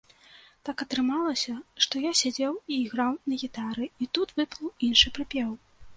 Так 0.67 0.77
атрымалася, 0.85 1.53
што 1.85 2.01
я 2.05 2.11
сядзеў 2.21 2.57
і 2.77 2.79
граў 2.95 3.13
на 3.29 3.37
гітары, 3.45 3.85
і 4.07 4.11
тут 4.19 4.37
выплыў 4.41 4.73
іншы 4.89 5.07
прыпеў. 5.21 5.49